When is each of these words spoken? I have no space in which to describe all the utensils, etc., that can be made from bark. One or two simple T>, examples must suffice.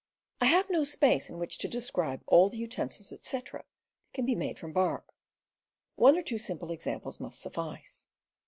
I 0.41 0.47
have 0.47 0.67
no 0.71 0.83
space 0.83 1.29
in 1.29 1.37
which 1.37 1.59
to 1.59 1.67
describe 1.67 2.23
all 2.25 2.49
the 2.49 2.57
utensils, 2.57 3.11
etc., 3.13 3.59
that 3.59 4.13
can 4.15 4.25
be 4.25 4.33
made 4.33 4.57
from 4.57 4.73
bark. 4.73 5.13
One 5.93 6.17
or 6.17 6.23
two 6.23 6.39
simple 6.39 6.69
T>, 6.69 6.73
examples 6.73 7.19
must 7.19 7.39
suffice. 7.39 8.07